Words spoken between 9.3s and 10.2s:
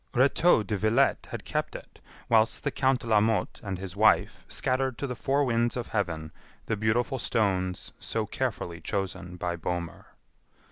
by Bohmer.